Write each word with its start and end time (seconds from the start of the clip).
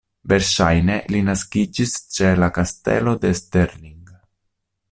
Verŝajne 0.31 0.95
li 1.15 1.21
naskiĝis 1.27 1.93
ĉe 2.17 2.33
la 2.45 2.51
Kastelo 2.57 3.17
de 3.27 3.35
Stirling. 3.45 4.13